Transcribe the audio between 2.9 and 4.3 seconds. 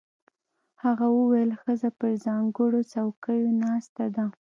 څوکیو ناسته ده.